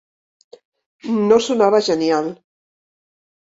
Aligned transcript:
No 1.27 1.39
sonava 1.49 1.83
genial. 1.91 2.35